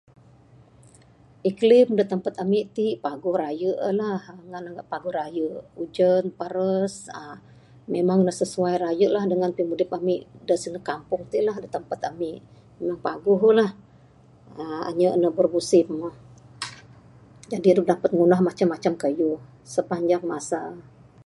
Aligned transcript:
Iklam 1.51 1.89
dak 1.97 2.09
tempat 2.13 2.33
ami 2.43 2.59
t 2.75 2.77
paguh 3.05 3.35
raye 3.41 3.71
la 3.99 4.09
ngan 4.47 4.65
paguh 4.91 5.13
raye, 5.19 5.47
ujan 5.83 6.23
peras 6.39 6.95
uhh 7.21 7.37
memang 7.93 8.19
ne 8.23 8.33
sesuai 8.41 8.75
raye 8.85 9.07
la 9.15 9.21
dengan 9.31 9.51
pimudip 9.57 9.89
ami 9.97 10.15
dak 10.47 10.59
sindek 10.61 10.83
kampung 10.89 11.21
ti 11.31 11.37
la 11.47 11.53
dak 11.63 11.71
tempat 11.77 11.99
ami 12.09 12.31
memang 12.79 12.99
paguh 13.07 13.39
la 13.57 13.67
uhh 14.61 14.81
inyap 14.91 15.15
ne 15.21 15.27
bemusim 15.37 15.87
jadi 17.51 17.69
dep 17.77 17.87
dapat 17.91 18.09
ngundah 18.13 18.39
keyuh 19.01 19.37
sepanjang 19.75 20.23
masa. 20.31 20.61